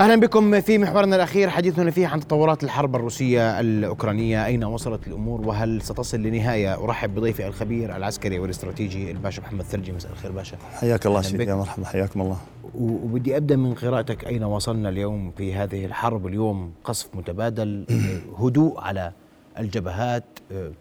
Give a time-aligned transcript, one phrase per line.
[0.00, 1.50] أهلا بكم في محورنا الأخير.
[1.50, 4.46] حديثنا فيه عن تطورات الحرب الروسية الأوكرانية.
[4.46, 9.92] أين وصلت الأمور؟ وهل ستصل لنهاية؟ أرحب بضيفي الخبير العسكري والاستراتيجي الباشا محمد ثلجي.
[9.92, 10.56] مساء الخير باشا.
[10.80, 11.86] حياك الله سيدي يا مرحبا.
[11.86, 12.36] حياكم الله.
[12.74, 14.26] وبدي أبدأ من قراءتك.
[14.26, 17.86] أين وصلنا اليوم في هذه الحرب؟ اليوم قصف متبادل
[18.40, 19.12] هدوء على
[19.58, 20.24] الجبهات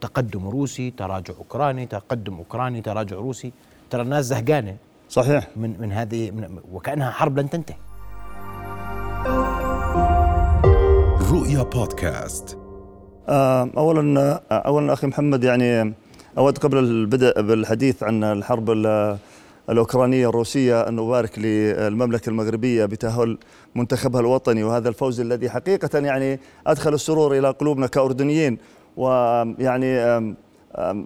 [0.01, 3.51] تقدم روسي تراجع أوكراني تقدم أوكراني تراجع روسي.
[3.89, 4.75] ترى الناس زهقانة
[5.09, 5.47] صحيح.
[5.55, 7.77] من من هذه من وكأنها حرب لن تنتهي.
[11.33, 12.57] رؤيا بودكاست.
[13.29, 15.93] آه، اولا اولا أخي محمد يعني
[16.37, 18.69] أود قبل البدء بالحديث عن الحرب
[19.69, 23.37] الأوكرانية الروسية أن نبارك للمملكة المغربية بتأهل
[23.75, 28.57] منتخبها الوطني وهذا الفوز الذي حقيقة يعني أدخل السرور إلى قلوبنا كأردنيين
[28.97, 30.33] ويعني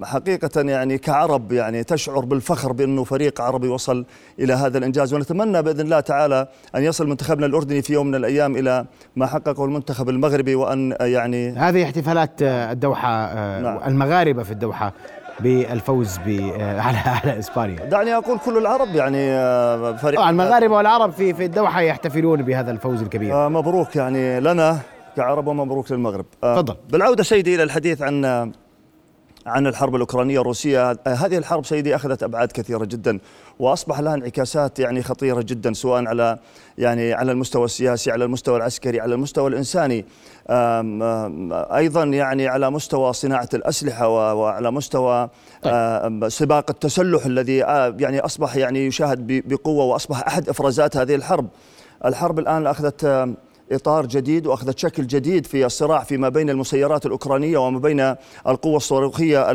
[0.03, 4.05] حقيقة يعني كعرب يعني تشعر بالفخر بأنه فريق عربي وصل
[4.39, 5.13] إلى هذا الإنجاز.
[5.13, 8.85] ونتمنى بإذن الله تعالى أن يصل منتخبنا الأردني في يوم من الأيام إلى
[9.15, 13.79] ما حققه المنتخب المغربي وأن يعني هذه احتفالات الدوحة نعم.
[13.87, 14.93] المغاربة في الدوحة
[15.39, 16.17] بالفوز
[16.85, 17.85] على على إسبانيا.
[17.85, 19.17] دعني أقول كل العرب يعني
[19.97, 23.49] فريق المغاربة والعرب في في الدوحة يحتفلون بهذا الفوز الكبير.
[23.49, 24.79] مبروك يعني لنا
[25.15, 26.25] كعرب ومبروك للمغرب.
[26.41, 26.75] تفضل.
[26.89, 28.51] بالعودة سيدي إلى الحديث عن
[29.47, 30.97] عن الحرب الأوكرانية الروسية.
[31.07, 33.19] هذه الحرب سيدي أخذت أبعاد كثيرة جدا
[33.59, 36.37] وأصبح لها انعكاسات يعني خطيرة جدا سواء على
[36.77, 40.05] يعني على المستوى السياسي على المستوى العسكري على المستوى الإنساني.
[40.49, 45.29] آم آم أيضا يعني على مستوى صناعة الأسلحة وعلى مستوى
[46.27, 51.47] سباق التسلح الذي يعني أصبح يعني يشاهد بقوة وأصبح أحد إفرازات هذه الحرب.
[52.05, 53.05] الحرب الآن أخذت
[53.71, 58.15] إطار جديد وأخذت شكل جديد في الصراع فيما بين المسيرات الأوكرانية وما بين
[58.47, 59.51] القوى الصاروخية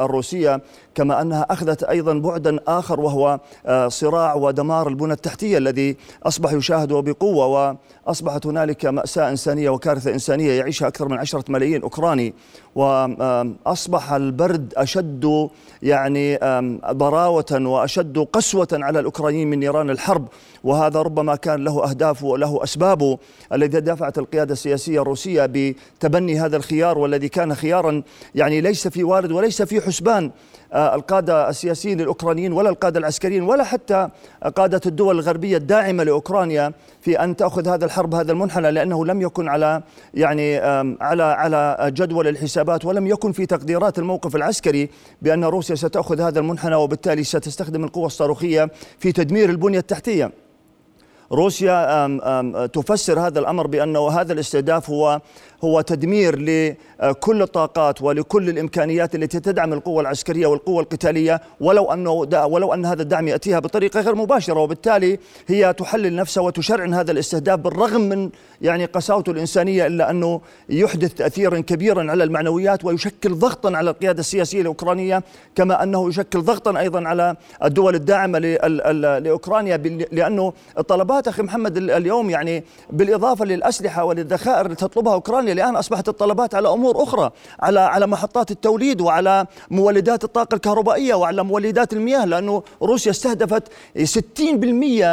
[0.00, 0.60] الروسية
[0.94, 3.40] كما أنها أخذت أيضا بعدا آخر وهو
[3.88, 10.88] صراع ودمار البنى التحتية الذي أصبح يشاهد بقوة وأصبحت هنالك مأساة إنسانية وكارثة إنسانية يعيشها
[10.88, 12.34] أكثر من عشرة ملايين أوكراني
[12.74, 15.48] وأصبح البرد أشد
[15.82, 16.38] يعني
[16.90, 20.28] ضراوه وأشد قسوة على الأوكرانيين من نيران الحرب
[20.64, 23.18] وهذا ربما كان له اهدافه وله اسبابه
[23.52, 28.02] الذي دفعت القيادة السياسية الروسية بتبني هذا الخيار والذي كان خيارا.
[28.34, 30.30] يعني ليس في وارد وليس في حسبان
[30.74, 34.08] القادة السياسيين الأوكرانيين ولا القادة العسكريين ولا حتى
[34.56, 39.48] قادة الدول الغربية الداعمة لأوكرانيا في أن تأخذ هذا الحرب هذا المنحنى لأنه لم يكن
[39.48, 39.82] على
[40.14, 40.56] يعني
[41.00, 44.88] على على جدول الحسابات ولم يكن في تقديرات الموقف العسكري
[45.22, 50.45] بأن روسيا ستأخذ هذا المنحنى وبالتالي ستستخدم القوى الصاروخية في تدمير البنية التحتية.
[51.32, 55.20] روسيا تفسر هذا الأمر بانه هذا الاستهداف هو
[55.64, 62.10] هو تدمير لكل الطاقات ولكل الإمكانيات التي تدعم القوى العسكرية والقوى القتالية ولو أنه
[62.44, 64.60] ولو أن هذا الدعم يأتيها بطريقة غير مباشرة.
[64.60, 71.14] وبالتالي هي تحلل نفسها وتشرعن هذا الاستهداف بالرغم من يعني قساوته الإنسانية إلا أنه يحدث
[71.14, 75.22] تاثيرا كبيرا على المعنويات ويشكل ضغطا على القيادة السياسية الأوكرانية
[75.54, 78.38] كما أنه يشكل ضغطا أيضا على الدول الداعمة
[79.18, 79.76] لأوكرانيا
[80.12, 86.54] لأنه الطلبات أخي محمد اليوم يعني بالإضافة للأسلحة وللذخائر اللي تطلبها أوكرانيا الآن أصبحت الطلبات
[86.54, 92.62] على أمور أخرى على على محطات التوليد وعلى مولدات الطاقة الكهربائية وعلى مولدات المياه لأنه
[92.82, 93.62] روسيا استهدفت
[93.98, 94.40] 60%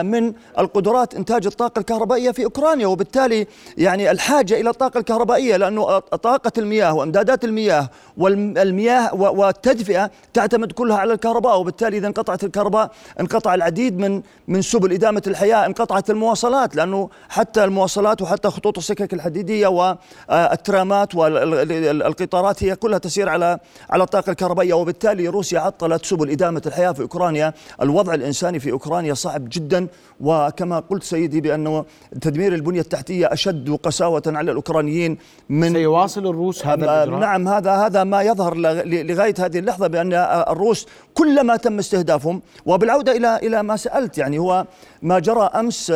[0.01, 3.47] من القدرات إنتاج الطاقة الكهربائية في أوكرانيا وبالتالي
[3.77, 11.13] يعني الحاجة إلى الطاقة الكهربائية لأنه طاقة المياه وأمدادات المياه والمياه والتدفئة تعتمد كلها على
[11.13, 17.09] الكهرباء وبالتالي إذا انقطعت الكهرباء انقطع العديد من من سبل إدامة الحياة انقطعت المواصلات لأنه
[17.29, 23.59] حتى المواصلات وحتى خطوط السكك الحديدية والترامات والقطارات هي كلها تسير على
[23.89, 24.73] على الطاقة الكهربائية.
[24.73, 27.53] وبالتالي روسيا عطلت سبل إدامة الحياة في أوكرانيا.
[27.81, 29.87] الوضع الإنساني في أوكرانيا صعب جدا.
[30.21, 31.85] وكما قلت سيدي بأنه
[32.21, 35.17] تدمير البنية التحتية أشد قساوة على الأوكرانيين
[35.49, 38.55] من سيواصل الروس هذا الإجراء؟ نعم هذا هذا ما يظهر
[38.85, 40.13] لغاية هذه اللحظة بأن
[40.49, 44.65] الروس كلما تم استهدافهم وبالعودة إلى إلى ما سألت يعني هو
[45.03, 45.93] ما جرى أمس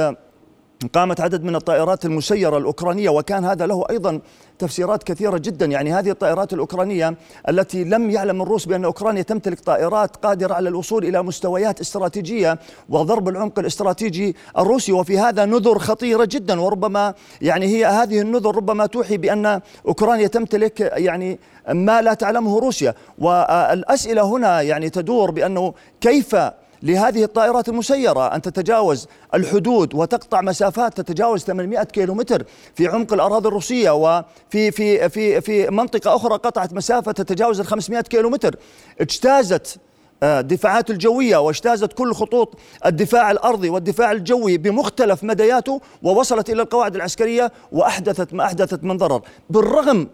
[0.93, 4.21] قامت عدد من الطائرات المسيرة الأوكرانية وكان هذا له أيضا
[4.59, 5.65] تفسيرات كثيرة جدا.
[5.65, 7.15] يعني هذه الطائرات الأوكرانية
[7.49, 12.59] التي لم يعلم الروس بأن أوكرانيا تمتلك طائرات قادرة على الوصول إلى مستويات استراتيجية
[12.89, 14.91] وضرب العمق الاستراتيجي الروسي.
[14.91, 20.79] وفي هذا نذر خطيرة جدا وربما يعني هي هذه النذر ربما توحي بأن أوكرانيا تمتلك
[20.79, 21.39] يعني
[21.69, 22.93] ما لا تعلمه روسيا.
[23.17, 26.35] والأسئلة هنا يعني تدور بأنه كيف
[26.83, 32.45] لهذه الطائرات المسيرة أن تتجاوز الحدود وتقطع مسافات تتجاوز 800 كيلومتر
[32.75, 38.01] في عمق الأراضي الروسية وفي في في في منطقة أخرى قطعت مسافة تتجاوز ال 500
[38.01, 38.55] كيلومتر.
[39.01, 39.79] اجتازت
[40.23, 42.53] آه، الدفاعات الجوية واجتازت كل خطوط
[42.85, 49.21] الدفاع الأرضي والدفاع الجوي بمختلف مدياته ووصلت إلى القواعد العسكرية وأحدثت ما أحدثت من ضرر.
[49.49, 50.07] بالرغم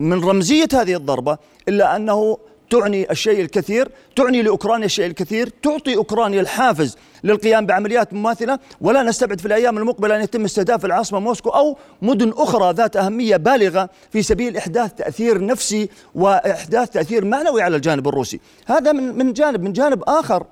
[0.00, 1.38] من رمزية هذه الضربة
[1.68, 2.38] إلا أنه
[2.70, 8.58] تعني الشيء الكثير تعني لأوكرانيا الشيء الكثير تعطي أوكرانيا الحافز للقيام بعمليات مماثلة.
[8.80, 13.36] ولا نستبعد في الأيام المقبلة أن يتم استهداف العاصمة موسكو أو مدن أخرى ذات أهمية
[13.36, 18.40] بالغة في سبيل إحداث تأثير نفسي وإحداث تأثير معنوي على الجانب الروسي.
[18.66, 20.46] هذا من من جانب من جانب آخر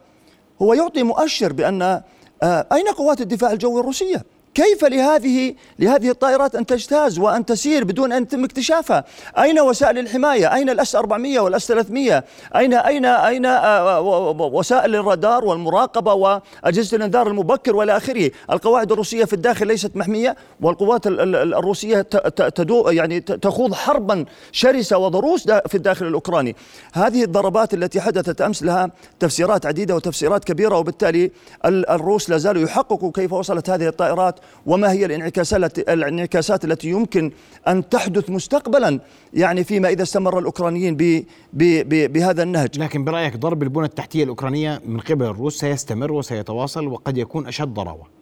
[0.63, 1.83] هو يعطي مؤشر بأن
[2.43, 4.25] آه، أين قوات الدفاع الجوي الروسية؟
[4.55, 9.05] كيف لهذه لهذه الطائرات أن تجتاز وأن تسير بدون أن يتم اكتشافها؟
[9.39, 12.25] أين وسائل الحماية؟ أين الأس 400 والأس 300
[12.57, 14.01] اين اين أين آه،
[14.41, 21.07] وسائل الرادار والمراقبة وأجهزة الإنذار المبكر وإلى آخره؟ القواعد الروسية في الداخل ليست محمية والقوات
[21.07, 22.03] الروسية
[22.55, 26.57] تدو يعني تخوض حربا شرسة وضروس في الداخل الأوكراني.
[26.93, 28.91] هذه الضربات التي حدثت أمس لها
[29.21, 31.31] تفسيرات عديدة وتفسيرات كبيرة وبالتالي
[31.65, 37.33] الروس لا زالوا يحققوا كيف وصلت هذه الطائرات وما هي الانعكاسات الانعكاسات التي يمكن
[37.69, 39.01] أن تحدث مستقبلا
[39.35, 42.79] يعني فيما إذا استمر الأوكرانيين ب ب بهذا النهج.
[42.79, 48.19] لكن برأيك ضرب البنى التحتية الأوكرانية من قبل الروس سيستمر وسيتواصل وقد يكون أشد ضراوة؟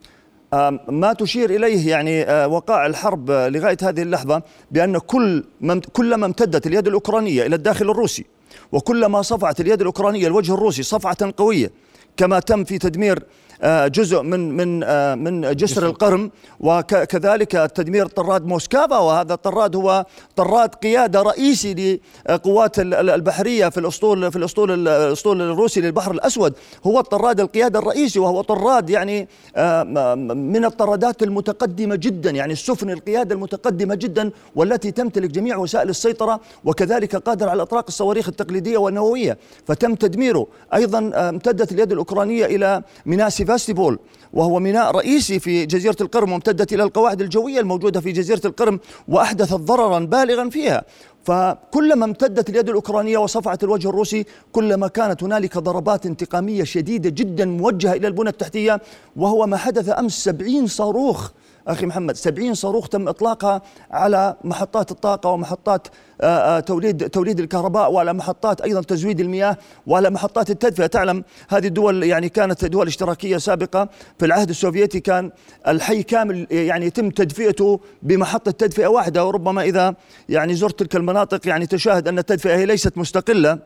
[0.88, 5.44] ما تشير إليه يعني آه، وقائع الحرب لغاية هذه اللحظة بأن كل
[5.92, 8.24] كلما امتدت اليد الأوكرانية إلى الداخل الروسي
[8.72, 11.70] وكلما صفعت اليد الأوكرانية الوجه الروسي صفعة قوية
[12.16, 13.22] كما تم في تدمير
[13.64, 16.30] جزء من من آه، من جسر القرم.
[16.60, 20.06] وكذلك تدمير طراد موسكافا وهذا الطراد هو
[20.36, 26.54] طراد قيادة رئيسي لقوات البحرية في الاسطول في الأسطول الأسطول الروسي للبحر الأسود.
[26.86, 33.34] هو الطراد القيادة الرئيسي وهو طراد يعني آه، من الطرادات المتقدمة جدا يعني السفن القيادة
[33.34, 36.40] المتقدمة جدا والتي تمتلك جميع وسائل السيطرة.
[36.64, 39.38] وكذلك قادر على اطلاق الصواريخ التقليدية والنووية.
[39.66, 40.46] فتم تدميره.
[40.74, 43.98] أيضا امتدت اليد الأوكرانية إلى ميناء سيفاستيبول
[44.32, 49.54] وهو ميناء رئيسي في جزيرة القرم وامتدت إلى القواعد الجوية الموجودة في جزيرة القرم وأحدثت
[49.54, 50.84] ضررا بالغا فيها.
[51.24, 57.92] فكلما امتدت اليد الأوكرانية وصفعت الوجه الروسي كلما كانت هنالك ضربات انتقامية شديدة جدا موجهة
[57.92, 58.80] إلى البنى التحتية
[59.16, 61.30] وهو ما حدث أمس سبعين صاروخ
[61.66, 62.16] أخي محمد.
[62.16, 65.88] سبعين صاروخ تم إطلاقها على محطات الطاقة ومحطات
[66.20, 70.86] آه، آه، توليد توليد الكهرباء وعلى محطات أيضا تزويد المياه وعلى محطات التدفئة.
[70.86, 73.88] تعلم هذه الدول يعني كانت دول اشتراكية سابقة.
[74.18, 75.30] في العهد السوفيتي كان
[75.68, 79.26] الحي كامل يعني يتم تدفئته بمحطة تدفئة واحدة.
[79.26, 79.94] وربما إذا
[80.28, 83.58] يعني زرت تلك المناطق يعني تشاهد أن التدفئة هي ليست مستقلة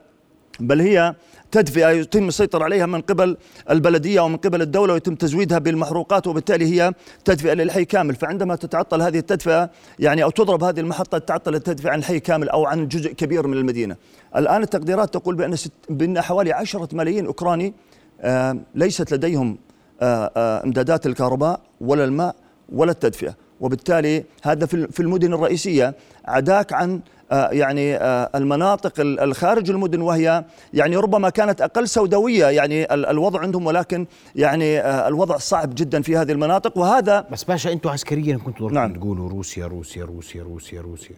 [0.59, 1.15] بل هي
[1.51, 3.37] تدفئة يتم السيطرة عليها من قبل
[3.69, 6.93] البلدية ومن قبل الدولة ويتم تزويدها بالمحروقات وبالتالي هي
[7.25, 8.15] تدفئة للحي كامل.
[8.15, 9.69] فعندما تتعطل هذه التدفئة
[9.99, 13.57] يعني أو تضرب هذه المحطة تعطل التدفئة عن الحي كامل أو عن جزء كبير من
[13.57, 13.95] المدينة.
[14.35, 17.73] الآن التقديرات تقول بأن, ست بأن حوالي عشرة ملايين أوكراني
[18.21, 19.57] آه ليست لديهم
[20.01, 22.35] آه آه إمدادات الكهرباء ولا الماء
[22.69, 23.35] ولا التدفئة.
[23.61, 25.95] وبالتالي هذا في المدن الرئيسية
[26.25, 27.01] عداك عن
[27.31, 34.05] يعني آه، المناطق الخارج المدن وهي يعني ربما كانت أقل سوداوية يعني الوضع عندهم ولكن
[34.35, 36.77] يعني آه، الوضع صعب جدا في هذه المناطق.
[36.77, 38.93] وهذا بس باشا أنتم عسكريا كنتوا نعم.
[38.93, 41.15] تقولوا روسيا روسيا روسيا روسيا روسيا.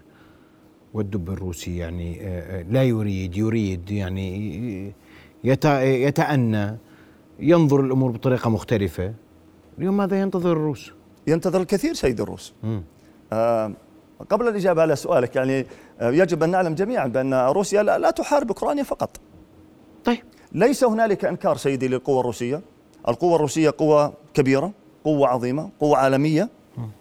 [0.94, 2.20] والدب الروسي يعني
[2.70, 4.94] لا يريد يريد يعني
[5.44, 6.78] يتأنى
[7.40, 9.14] ينظر الأمور بطريقة مختلفة.
[9.78, 10.92] اليوم ماذا ينتظر الروس؟
[11.28, 12.54] ينتظر الكثير سيد الروس.
[13.34, 13.72] آه
[14.30, 15.68] قبل الإجابة على سؤالك يعني
[16.02, 19.18] آه، يجب أن نعلم جميعا بأن روسيا لا, لا تحارب أوكرانيا فقط.
[20.06, 20.20] طيب.
[20.52, 22.62] ليس هنالك إنكار سيدي للقوة الروسية.
[23.08, 24.72] القوة الروسية قوة كبيرة
[25.04, 26.50] قوة عظيمة قوة عالمية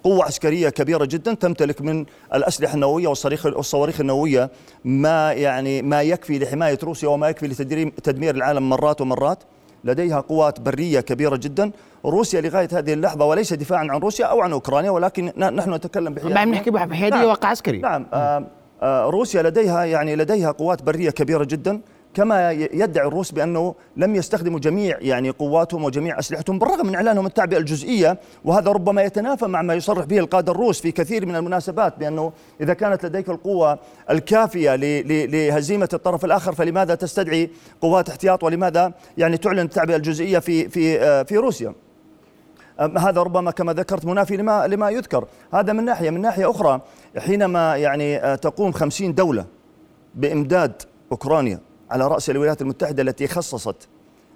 [0.04, 4.50] قوة عسكرية كبيرة جدا تمتلك من الأسلحة النووية والصواريخ النووية.
[4.84, 9.38] ما يعني ما يكفي لحماية روسيا وما يكفي لتدمير العالم مرات ومرات.
[9.84, 11.70] لديها قوات برية كبيرة جدا.
[12.04, 16.34] روسيا لغاية هذه اللحظة وليس دفاعا عن روسيا أو عن أوكرانيا ولكن نحن نتكلم بحيادية
[16.34, 17.28] نعم نحكي بحيادية نعم.
[17.28, 17.78] واقع عسكري.
[17.78, 18.06] نعم.
[18.12, 18.46] آه
[18.82, 21.80] آه روسيا لديها يعني لديها قوات برية كبيرة جدا.
[22.14, 27.58] كما يدعي الروس بأنه لم يستخدموا جميع يعني قواتهم وجميع أسلحتهم بالرغم من إعلانهم التعبئة
[27.58, 32.32] الجزئية وهذا ربما يتنافى مع ما يصرح به القادة الروس في كثير من المناسبات بأنه
[32.60, 33.78] إذا كانت لديك القوة
[34.10, 34.76] الكافية
[35.26, 37.50] لهزيمة الطرف الآخر فلماذا تستدعي
[37.80, 41.74] قوات احتياط؟ ولماذا يعني تعلن التعبئة الجزئية في في آه، في روسيا؟
[42.80, 45.24] هذا ربما كما ذكرت منافي لما لما يذكر.
[45.54, 46.10] هذا من ناحية.
[46.10, 46.80] من ناحية أخرى
[47.18, 49.44] حينما يعني آه، تقوم خمسين دولة
[50.14, 51.60] بإمداد أوكرانيا
[51.92, 53.88] على رأس الولايات المتحدة التي خصصت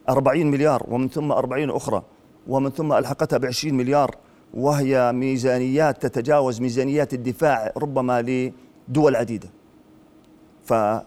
[0.09, 2.03] 40 مليار ومن ثم 40 أخرى
[2.49, 4.17] ومن ثم ألحقتها ب 20 مليار
[4.55, 8.23] وهي ميزانيات تتجاوز ميزانيات الدفاع ربما
[8.89, 9.49] لدول عديدة.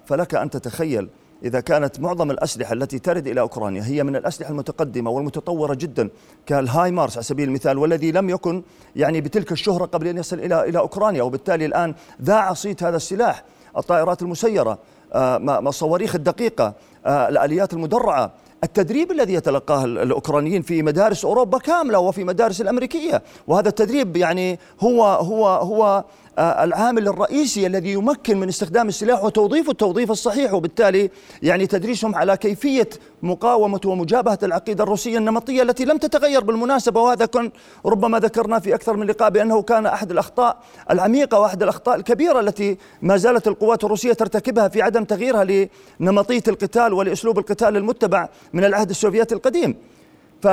[0.05, 1.09] فلك أن تتخيل
[1.43, 6.09] إذا كانت معظم الأسلحة التي ترد إلى أوكرانيا هي من الأسلحة المتقدمة والمتطورة جدا
[6.45, 8.63] كالهاي مارس على سبيل المثال والذي لم يكن
[8.95, 13.43] يعني بتلك الشهرة قبل أن يصل إلى إلى أوكرانيا وبالتالي الآن ذاع صيت هذا السلاح
[13.77, 14.79] الطائرات المسيرة.
[15.15, 16.73] الصواريخ الدقيقة
[17.05, 18.31] آه، الآليات المدرعة.
[18.63, 23.21] التدريب الذي يتلقاه الأوكرانيين في مدارس أوروبا كاملة وفي مدارس الأمريكية.
[23.47, 26.03] وهذا التدريب يعني هو هو هو آه،
[26.39, 31.10] العامل الرئيسي الذي يمكن من استخدام السلاح وتوظيفه التوظيف الصحيح وبالتالي
[31.43, 32.89] يعني تدريسهم على كيفية
[33.24, 37.51] مقاومة ومجابهة العقيدة الروسية النمطية التي لم تتغير بالمناسبة وهذا كن
[37.86, 40.58] ربما ذكرنا في أكثر من لقاء بأنه كان أحد الأخطاء
[40.91, 45.67] العميقة وأحد الأخطاء الكبيرة التي ما زالت القوات الروسية ترتكبها في عدم تغييرها
[46.00, 49.75] لنمطية القتال ولأسلوب القتال المتبع من العهد السوفيتي القديم.
[50.41, 50.48] ف,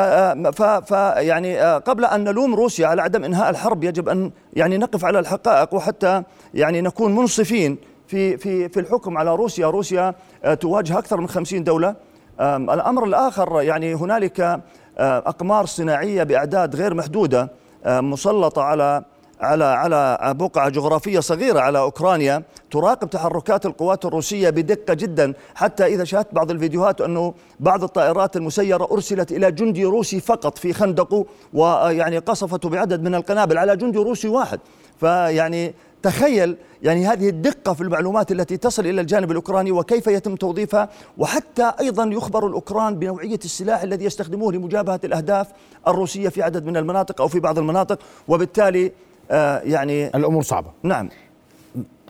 [0.63, 5.05] ف, يعني آه، قبل أن نلوم روسيا على عدم إنهاء الحرب يجب أن يعني نقف
[5.05, 6.23] على الحقائق وحتى
[6.55, 10.15] يعني نكون منصفين في في في الحكم على روسيا، روسيا
[10.45, 11.95] آه، تواجه أكثر من 50 دولة.
[12.41, 14.63] الأمر الآخر يعني هنالك آه،
[14.99, 17.51] أقمار صناعية بأعداد غير محدودة
[17.87, 19.05] مسلطة على
[19.41, 26.05] على على بقعة جغرافية صغيرة على أوكرانيا تراقب تحركات القوات الروسية بدقة جدا حتى إذا
[26.05, 32.19] شاهدت بعض الفيديوهات أنه بعض الطائرات المسيرة أرسلت إلى جندي روسي فقط في خندقه ويعني
[32.19, 34.61] قصفته بعدد من القنابل على جندي روسي واحد.
[35.01, 40.89] فيعني تخيل يعني هذه الدقة في المعلومات التي تصل إلى الجانب الأوكراني وكيف يتم توظيفها
[41.19, 45.47] وحتى أيضا يخبر الأوكران بنوعية السلاح الذي يستخدموه لمجابهة الأهداف
[45.89, 48.93] الروسية في عدد من المناطق أو في بعض المناطق وبالتالي
[49.31, 50.71] آه يعني الأمور صعبة.
[50.83, 51.09] نعم.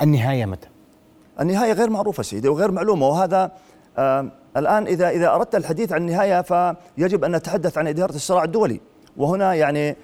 [0.02, 0.68] النهاية متى؟
[1.40, 3.50] النهاية غير معروفة سيدي وغير معلومة وهذا
[3.98, 8.80] آه الآن إذا إذا أردت الحديث عن النهاية فيجب أن نتحدث عن إدارة الصراع الدولي.
[9.16, 9.96] وهنا يعني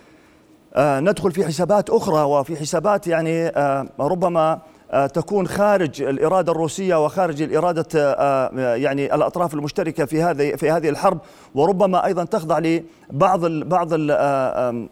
[0.75, 4.59] آه ندخل في حسابات أخرى وفي حسابات يعني آه ربما
[4.91, 10.89] آه تكون خارج الإرادة الروسية وخارج الإرادة آه يعني الأطراف المشتركة في هذه في هذه
[10.89, 11.19] الحرب.
[11.55, 14.87] وربما أيضا تخضع لبعض بعض آه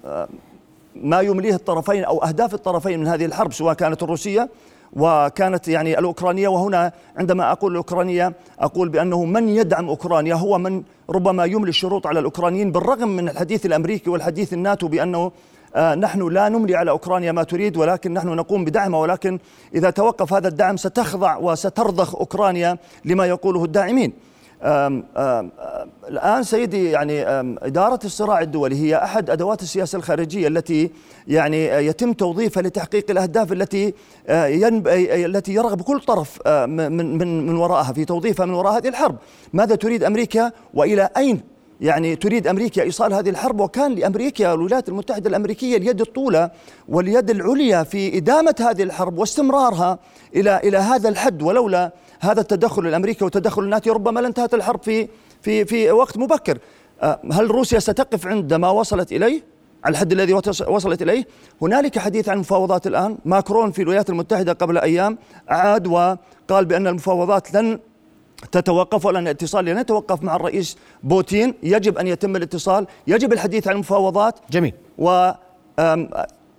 [1.01, 4.49] ما يمليه الطرفين أو أهداف الطرفين من هذه الحرب سواء كانت الروسية
[4.93, 6.49] وكانت يعني الأوكرانية.
[6.49, 12.19] وهنا عندما أقول الأوكرانية أقول بأنه من يدعم أوكرانيا؟ هو من ربما يملي الشروط على
[12.19, 15.33] الأوكرانيين بالرغم من الحديث الأمريكي والحديث الناتو بأنه
[15.77, 19.39] آه نحن لا نملي على أوكرانيا ما تريد ولكن نحن نقوم بدعمها ولكن
[19.75, 24.13] إذا توقف هذا الدعم ستخضع وسترضخ أوكرانيا لما يقوله الداعمين.
[24.63, 25.51] آم آم
[26.09, 27.23] الآن سيدي يعني
[27.67, 30.91] إدارة الصراع الدولي هي أحد أدوات السياسة الخارجية التي
[31.29, 33.95] يعني يتم توظيفها لتحقيق الأهداف التي
[34.29, 39.17] التي يرغب كل طرف من من من وراءها في توظيفها من وراء هذه الحرب.
[39.53, 41.41] ماذا تريد أمريكا وإلى أين؟
[41.81, 46.51] يعني تريد أمريكا إيصال هذه الحرب؟ وكان لأمريكا الولايات المتحدة الأمريكية اليد الطولى
[46.89, 49.99] واليد العليا في إدامة هذه الحرب واستمرارها
[50.37, 55.09] إلى إلى هذا الحد ولولا هذا التدخل الأمريكي وتدخل الناتي ربما لانتهت الحرب في
[55.43, 56.59] في في وقت مبكر.
[57.03, 59.43] آه، هل روسيا ستقف عند ما وصلت إليه؟
[59.85, 60.33] على الحد الذي
[60.69, 61.27] وصلت إليه.
[61.63, 63.19] هنالك حديث عن مفاوضات الآن.
[63.25, 67.79] ماكرون في الولايات المتحدة قبل أيام عاد وقال بأن المفاوضات لن
[68.53, 71.55] تتوقف ولا الاتصال لن يتوقف مع الرئيس بوتين.
[71.63, 72.87] يجب أن يتم الاتصال.
[73.07, 74.35] يجب الحديث عن المفاوضات.
[74.51, 74.75] جميل.
[74.99, 75.31] و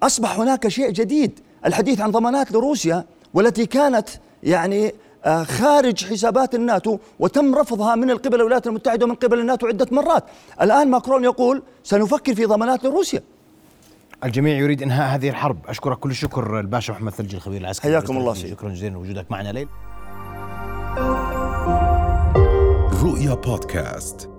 [0.03, 1.39] أصبح هناك شيء جديد.
[1.65, 4.09] الحديث عن ضمانات لروسيا والتي كانت
[4.43, 4.93] يعني
[5.25, 10.23] خارج حسابات الناتو وتم رفضها من قبل الولايات المتحدة ومن قبل الناتو عدة مرات.
[10.61, 13.21] الآن ماكرون يقول سنفكر في ضمانات لروسيا.
[14.23, 15.57] الجميع يريد إنهاء هذه الحرب.
[15.67, 17.91] أشكرك كل الشكر الباشا محمد ثلجي الخبير العسكري.
[17.91, 19.67] حياكم الله سيدي شكرا جزيلا لوجودك معنا ليل.
[23.03, 24.30] رؤيا بودكاست.